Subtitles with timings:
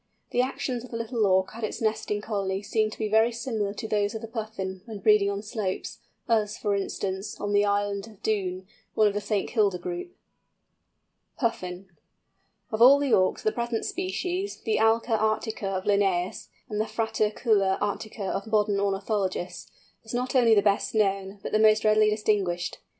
[0.31, 3.71] The actions of the Little Auk at its nesting colony, seem to be very similar
[3.75, 8.07] to those of the Puffin when breeding on slopes, as, for instance, on the island
[8.07, 9.47] of Doon, one of the St.
[9.47, 10.15] Kilda group.
[11.37, 11.85] PUFFIN.
[12.71, 17.77] Of all the Auks the present species, the Alca arctica of Linnæus, and the Fratercula
[17.79, 19.69] arctica of modern ornithologists,
[20.03, 22.79] is not only the best known, but the most readily distinguished.